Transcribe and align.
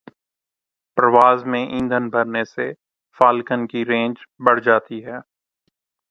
پرواز 0.97 1.43
میں 1.45 1.63
ایندھن 1.65 2.07
بھرنے 2.09 2.43
سے 2.45 2.65
فالکن 3.19 3.67
کی 3.67 3.85
رینج 3.85 4.15
بڑھ 4.45 4.61
جاتی 4.63 5.03
ہے۔ 5.05 5.17